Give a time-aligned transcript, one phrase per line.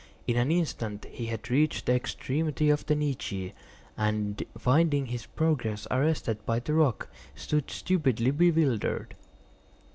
[0.25, 3.53] In an instant he had reached the extremity of the niche,
[3.95, 9.13] and finding his progress arrested by the rock, stood stupidly bewildered.